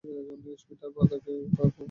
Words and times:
Peter 0.03 0.89
পার্কারকে 0.95 1.31
খুঁজে 1.31 1.39
বের 1.45 1.55
করো। 1.57 1.71